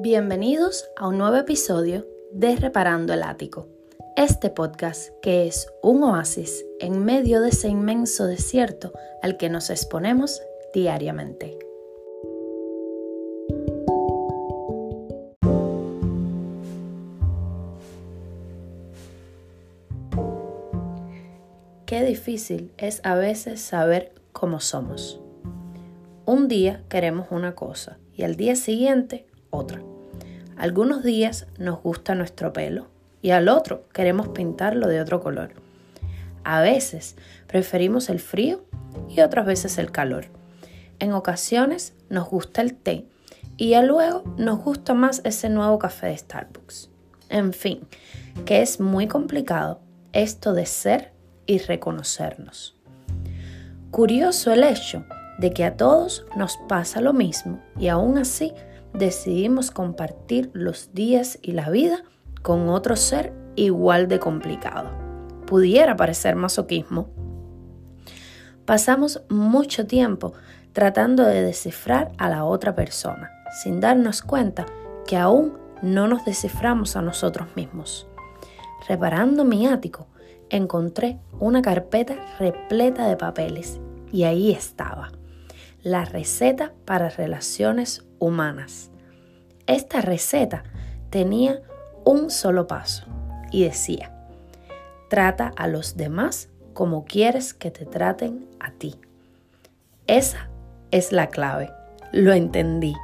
Bienvenidos 0.00 0.88
a 0.96 1.08
un 1.08 1.18
nuevo 1.18 1.34
episodio 1.34 2.06
de 2.30 2.54
Reparando 2.54 3.12
el 3.14 3.24
Ático, 3.24 3.66
este 4.14 4.48
podcast 4.48 5.08
que 5.20 5.48
es 5.48 5.66
un 5.82 6.04
oasis 6.04 6.64
en 6.78 7.04
medio 7.04 7.40
de 7.40 7.48
ese 7.48 7.66
inmenso 7.66 8.26
desierto 8.26 8.92
al 9.22 9.36
que 9.36 9.48
nos 9.48 9.70
exponemos 9.70 10.40
diariamente. 10.72 11.58
Qué 21.86 22.04
difícil 22.04 22.72
es 22.78 23.00
a 23.02 23.16
veces 23.16 23.60
saber 23.60 24.12
cómo 24.30 24.60
somos. 24.60 25.20
Un 26.24 26.46
día 26.46 26.84
queremos 26.88 27.26
una 27.32 27.56
cosa 27.56 27.98
y 28.14 28.22
al 28.22 28.36
día 28.36 28.54
siguiente 28.54 29.27
otra. 29.50 29.82
Algunos 30.56 31.02
días 31.02 31.46
nos 31.58 31.82
gusta 31.82 32.14
nuestro 32.14 32.52
pelo 32.52 32.88
y 33.22 33.30
al 33.30 33.48
otro 33.48 33.84
queremos 33.92 34.28
pintarlo 34.28 34.88
de 34.88 35.00
otro 35.00 35.20
color. 35.20 35.52
A 36.44 36.60
veces 36.60 37.16
preferimos 37.46 38.08
el 38.08 38.20
frío 38.20 38.64
y 39.08 39.20
otras 39.20 39.46
veces 39.46 39.78
el 39.78 39.92
calor. 39.92 40.26
En 40.98 41.12
ocasiones 41.12 41.94
nos 42.08 42.28
gusta 42.28 42.62
el 42.62 42.74
té 42.74 43.06
y 43.56 43.70
ya 43.70 43.82
luego 43.82 44.24
nos 44.36 44.58
gusta 44.58 44.94
más 44.94 45.20
ese 45.24 45.48
nuevo 45.48 45.78
café 45.78 46.08
de 46.08 46.16
Starbucks. 46.16 46.90
En 47.28 47.52
fin, 47.52 47.86
que 48.44 48.62
es 48.62 48.80
muy 48.80 49.06
complicado 49.06 49.80
esto 50.12 50.54
de 50.54 50.66
ser 50.66 51.12
y 51.46 51.58
reconocernos. 51.58 52.76
Curioso 53.90 54.52
el 54.52 54.64
hecho 54.64 55.04
de 55.38 55.52
que 55.52 55.64
a 55.64 55.76
todos 55.76 56.24
nos 56.36 56.56
pasa 56.68 57.00
lo 57.00 57.12
mismo 57.12 57.60
y 57.78 57.88
aún 57.88 58.18
así 58.18 58.52
decidimos 58.94 59.70
compartir 59.70 60.50
los 60.52 60.92
días 60.94 61.38
y 61.42 61.52
la 61.52 61.70
vida 61.70 62.02
con 62.42 62.68
otro 62.68 62.96
ser 62.96 63.32
igual 63.56 64.08
de 64.08 64.18
complicado. 64.18 64.90
Pudiera 65.46 65.96
parecer 65.96 66.36
masoquismo. 66.36 67.08
Pasamos 68.64 69.22
mucho 69.28 69.86
tiempo 69.86 70.34
tratando 70.72 71.24
de 71.24 71.42
descifrar 71.42 72.12
a 72.18 72.28
la 72.28 72.44
otra 72.44 72.74
persona, 72.74 73.30
sin 73.62 73.80
darnos 73.80 74.22
cuenta 74.22 74.66
que 75.06 75.16
aún 75.16 75.58
no 75.82 76.06
nos 76.06 76.24
desciframos 76.24 76.96
a 76.96 77.02
nosotros 77.02 77.48
mismos. 77.56 78.06
Reparando 78.86 79.44
mi 79.44 79.66
ático, 79.66 80.06
encontré 80.50 81.18
una 81.40 81.62
carpeta 81.62 82.16
repleta 82.38 83.08
de 83.08 83.16
papeles 83.16 83.80
y 84.12 84.24
ahí 84.24 84.52
estaba, 84.52 85.10
la 85.88 86.04
receta 86.04 86.74
para 86.84 87.08
relaciones 87.08 88.04
humanas. 88.18 88.90
Esta 89.66 90.02
receta 90.02 90.62
tenía 91.08 91.62
un 92.04 92.30
solo 92.30 92.66
paso 92.66 93.06
y 93.50 93.64
decía, 93.64 94.12
trata 95.08 95.50
a 95.56 95.66
los 95.66 95.96
demás 95.96 96.50
como 96.74 97.06
quieres 97.06 97.54
que 97.54 97.70
te 97.70 97.86
traten 97.86 98.46
a 98.60 98.72
ti. 98.72 98.96
Esa 100.06 100.50
es 100.90 101.10
la 101.10 101.28
clave, 101.28 101.70
lo 102.12 102.34
entendí. 102.34 102.94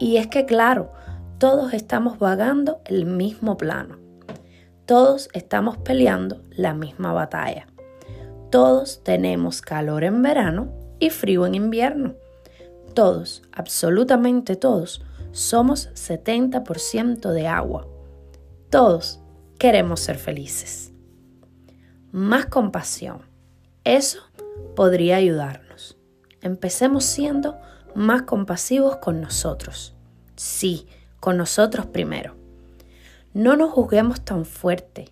Y 0.00 0.16
es 0.16 0.26
que 0.26 0.46
claro, 0.46 0.90
todos 1.38 1.72
estamos 1.74 2.18
vagando 2.18 2.80
el 2.86 3.06
mismo 3.06 3.56
plano. 3.56 3.98
Todos 4.84 5.28
estamos 5.32 5.78
peleando 5.78 6.42
la 6.50 6.74
misma 6.74 7.12
batalla. 7.12 7.68
Todos 8.50 9.04
tenemos 9.04 9.62
calor 9.62 10.02
en 10.02 10.22
verano 10.22 10.79
y 11.00 11.10
frío 11.10 11.46
en 11.46 11.56
invierno. 11.56 12.14
Todos, 12.94 13.42
absolutamente 13.52 14.54
todos, 14.54 15.02
somos 15.32 15.88
70% 15.94 17.30
de 17.30 17.46
agua. 17.46 17.86
Todos 18.68 19.20
queremos 19.58 20.00
ser 20.00 20.18
felices. 20.18 20.92
Más 22.12 22.46
compasión. 22.46 23.22
Eso 23.84 24.20
podría 24.76 25.16
ayudarnos. 25.16 25.96
Empecemos 26.42 27.04
siendo 27.04 27.58
más 27.94 28.22
compasivos 28.22 28.96
con 28.96 29.20
nosotros. 29.20 29.94
Sí, 30.36 30.86
con 31.20 31.36
nosotros 31.36 31.86
primero. 31.86 32.34
No 33.32 33.56
nos 33.56 33.70
juzguemos 33.70 34.24
tan 34.24 34.44
fuerte. 34.44 35.10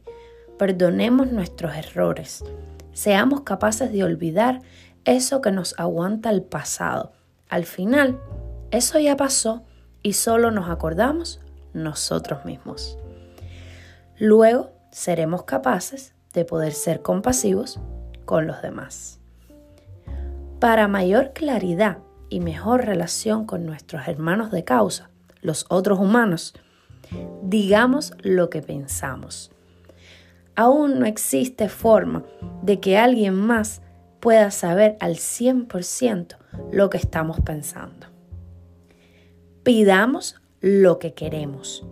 Perdonemos 0.59 1.31
nuestros 1.31 1.77
errores. 1.77 2.45
Seamos 2.93 3.43
capaces 3.43 3.93
de 3.93 4.03
olvidar 4.03 4.61
eso 5.05 5.41
que 5.41 5.53
nos 5.53 5.79
aguanta 5.79 6.31
el 6.31 6.43
pasado 6.43 7.13
al 7.49 7.65
final, 7.65 8.21
eso 8.71 8.99
ya 8.99 9.17
pasó 9.17 9.65
y 10.03 10.13
solo 10.13 10.51
nos 10.51 10.69
acordamos 10.69 11.41
nosotros 11.73 12.45
mismos. 12.45 12.99
Luego 14.19 14.73
seremos 14.91 15.45
capaces 15.45 16.15
de 16.35 16.45
poder 16.45 16.73
ser 16.73 17.01
compasivos 17.01 17.81
con 18.27 18.47
los 18.47 18.61
demás. 18.61 19.21
Para 20.61 20.89
mayor 20.89 21.33
claridad 21.33 21.99
y 22.29 22.41
mejor 22.41 22.85
relación 22.85 23.47
con 23.47 23.65
nuestros 23.65 24.07
hermanos 24.07 24.51
de 24.51 24.65
causa, 24.65 25.09
los 25.41 25.65
otros 25.71 25.99
humanos, 25.99 26.53
digamos 27.43 28.13
lo 28.21 28.51
que 28.51 28.61
pensamos. 28.61 29.51
Aún 30.55 30.99
no 30.99 31.07
existe 31.07 31.69
forma 31.69 32.25
de 32.63 32.81
que 32.81 32.99
alguien 32.99 33.35
más 33.35 33.81
pueda 34.21 34.51
saber 34.51 34.97
al 35.01 35.17
100% 35.17 36.37
lo 36.73 36.91
que 36.91 36.99
estamos 36.99 37.41
pensando. 37.41 38.07
Pidamos 39.63 40.37
lo 40.61 40.99
que 40.99 41.15
queremos. 41.15 41.87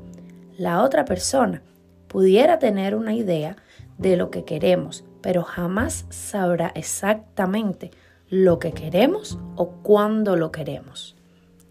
La 0.56 0.82
otra 0.82 1.04
persona 1.04 1.62
pudiera 2.08 2.58
tener 2.58 2.94
una 2.94 3.14
idea 3.14 3.56
de 3.98 4.16
lo 4.16 4.30
que 4.30 4.44
queremos, 4.44 5.04
pero 5.20 5.42
jamás 5.42 6.06
sabrá 6.08 6.72
exactamente 6.74 7.90
lo 8.28 8.58
que 8.58 8.72
queremos 8.72 9.38
o 9.54 9.70
cuándo 9.82 10.36
lo 10.36 10.50
queremos. 10.50 11.16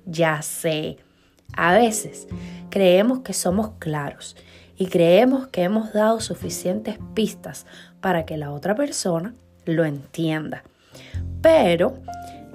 Ya 0.06 0.42
sé, 0.42 0.98
a 1.56 1.74
veces 1.74 2.28
creemos 2.70 3.20
que 3.20 3.34
somos 3.34 3.72
claros 3.80 4.36
y 4.78 4.88
creemos 4.88 5.48
que 5.48 5.64
hemos 5.64 5.94
dado 5.94 6.20
suficientes 6.20 6.98
pistas 7.14 7.66
para 8.02 8.26
que 8.26 8.38
la 8.38 8.52
otra 8.52 8.76
persona 8.76 9.34
lo 9.66 9.86
entienda. 9.86 10.64
Pero 11.42 11.98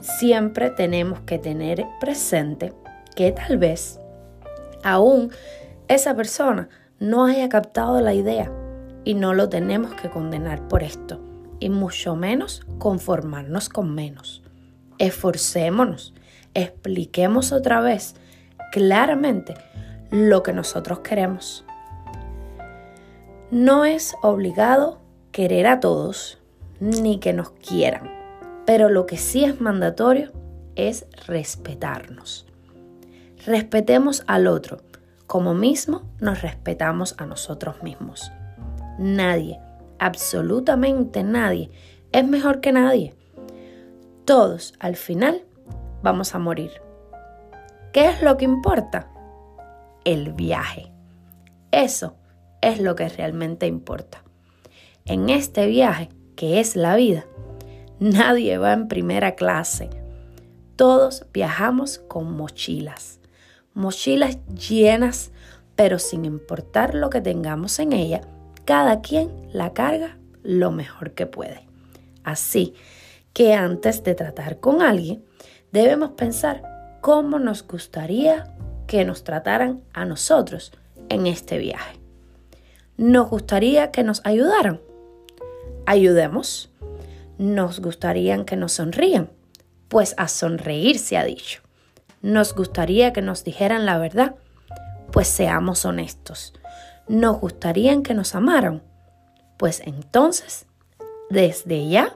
siempre 0.01 0.71
tenemos 0.71 1.21
que 1.21 1.39
tener 1.39 1.87
presente 2.01 2.73
que 3.15 3.33
tal 3.33 3.59
vez 3.59 4.01
aún 4.83 5.31
esa 5.89 6.15
persona 6.15 6.69
no 6.99 7.25
haya 7.25 7.49
captado 7.49 8.01
la 8.01 8.15
idea 8.15 8.51
y 9.05 9.15
no 9.15 9.35
lo 9.35 9.49
tenemos 9.49 9.95
que 9.95 10.11
condenar 10.11 10.69
por 10.69 10.83
esto 10.83 11.21
y 11.59 11.69
mucho 11.69 12.17
menos 12.17 12.63
conformarnos 12.79 13.69
con 13.69 13.95
menos. 13.95 14.43
Esforcémonos, 14.99 16.15
expliquemos 16.55 17.53
otra 17.53 17.81
vez 17.81 18.15
claramente 18.73 19.55
lo 20.11 20.43
que 20.43 20.53
nosotros 20.53 21.01
queremos. 21.01 21.65
No 23.51 23.85
es 23.85 24.15
obligado 24.23 25.01
querer 25.33 25.67
a 25.67 25.81
todos 25.81 26.40
ni 26.81 27.19
que 27.19 27.33
nos 27.33 27.51
quieran. 27.51 28.11
Pero 28.67 28.89
lo 28.89 29.07
que 29.07 29.17
sí 29.17 29.45
es 29.45 29.61
mandatorio 29.61 30.33
es 30.75 31.07
respetarnos. 31.27 32.47
Respetemos 33.47 34.25
al 34.27 34.47
otro, 34.47 34.79
como 35.27 35.55
mismo 35.55 36.03
nos 36.21 36.43
respetamos 36.43 37.15
a 37.19 37.27
nosotros 37.27 37.83
mismos. 37.83 38.33
Nadie, 38.99 39.59
absolutamente 39.99 41.23
nadie, 41.23 41.71
es 42.13 42.27
mejor 42.27 42.61
que 42.61 42.73
nadie. 42.73 43.15
Todos, 44.25 44.75
al 44.79 44.97
final, 44.97 45.45
vamos 46.03 46.35
a 46.35 46.39
morir. 46.39 46.73
¿Qué 47.93 48.09
es 48.09 48.23
lo 48.23 48.37
que 48.37 48.45
importa? 48.45 49.11
El 50.05 50.33
viaje. 50.33 50.93
Eso 51.73 52.17
es 52.61 52.81
lo 52.81 52.95
que 52.95 53.09
realmente 53.09 53.67
importa. 53.67 54.23
En 55.07 55.31
este 55.31 55.67
viaje 55.67 56.11
que 56.41 56.59
es 56.59 56.75
la 56.75 56.97
vida, 56.97 57.27
nadie 57.99 58.57
va 58.57 58.73
en 58.73 58.89
primera 58.89 59.35
clase. 59.35 59.91
Todos 60.75 61.27
viajamos 61.35 61.99
con 62.09 62.35
mochilas. 62.35 63.21
Mochilas 63.75 64.39
llenas, 64.47 65.33
pero 65.77 65.99
sin 65.99 66.25
importar 66.25 66.95
lo 66.95 67.11
que 67.11 67.21
tengamos 67.21 67.79
en 67.79 67.93
ella, 67.93 68.23
cada 68.65 69.03
quien 69.03 69.51
la 69.53 69.75
carga 69.75 70.17
lo 70.43 70.71
mejor 70.71 71.13
que 71.13 71.27
puede. 71.27 71.67
Así 72.25 72.73
que 73.35 73.53
antes 73.53 74.03
de 74.03 74.15
tratar 74.15 74.61
con 74.61 74.81
alguien, 74.81 75.23
debemos 75.73 76.13
pensar 76.13 76.63
cómo 77.03 77.39
nos 77.39 77.69
gustaría 77.69 78.57
que 78.87 79.05
nos 79.05 79.25
trataran 79.25 79.83
a 79.93 80.07
nosotros 80.07 80.73
en 81.11 81.27
este 81.27 81.59
viaje. 81.59 82.01
¿Nos 82.97 83.29
gustaría 83.29 83.91
que 83.91 84.05
nos 84.05 84.23
ayudaran? 84.25 84.81
Ayudemos. 85.91 86.71
Nos 87.37 87.81
gustaría 87.81 88.45
que 88.45 88.55
nos 88.55 88.73
sonrían, 88.73 89.29
pues 89.89 90.15
a 90.19 90.29
sonreír 90.29 90.99
se 90.99 91.17
ha 91.17 91.25
dicho. 91.25 91.63
Nos 92.23 92.55
gustaría 92.55 93.13
que 93.13 93.23
nos 93.23 93.45
dijeran 93.45 93.87
la 93.87 93.99
verdad, 93.99 94.37
Pues 95.11 95.27
seamos 95.27 95.85
honestos. 95.85 96.55
¿Nos 97.09 97.41
gustaría 97.41 98.01
que 98.03 98.15
nos 98.15 98.37
amaran? 98.37 98.81
Pues 99.57 99.83
entonces, 99.85 100.67
desde 101.31 101.89
ya, 101.89 102.15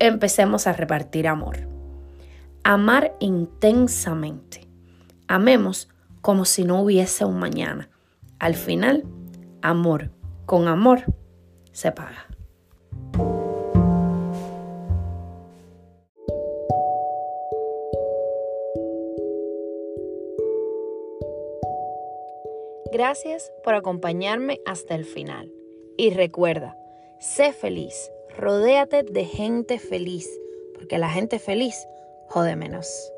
empecemos 0.00 0.66
a 0.66 0.72
repartir 0.72 1.28
amor. 1.28 1.68
Amar 2.64 3.12
intensamente. 3.20 4.66
Amemos 5.28 5.88
como 6.20 6.44
si 6.44 6.64
no 6.64 6.82
hubiese 6.82 7.24
un 7.24 7.38
mañana. 7.38 7.88
Al 8.40 8.56
final, 8.56 9.04
amor 9.62 10.10
con 10.44 10.66
amor 10.66 11.04
se 11.70 11.92
paga. 11.92 12.31
Gracias 22.92 23.50
por 23.64 23.74
acompañarme 23.74 24.60
hasta 24.66 24.94
el 24.94 25.06
final. 25.06 25.50
Y 25.96 26.10
recuerda, 26.10 26.76
sé 27.18 27.54
feliz, 27.54 28.12
rodéate 28.36 29.02
de 29.02 29.24
gente 29.24 29.78
feliz, 29.78 30.28
porque 30.74 30.98
la 30.98 31.08
gente 31.08 31.38
feliz 31.38 31.86
jode 32.28 32.54
menos. 32.54 33.11